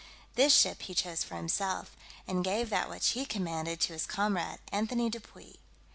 This 0.33 0.51
ship 0.55 0.81
he 0.81 0.95
chose 0.95 1.23
for 1.23 1.35
himself, 1.35 1.95
and 2.27 2.43
gave 2.43 2.71
that 2.71 2.89
which 2.89 3.09
he 3.09 3.23
commanded 3.23 3.79
to 3.81 3.93
his 3.93 4.07
comrade, 4.07 4.57
Anthony 4.71 5.11
du 5.11 5.19
Puis. 5.19 5.57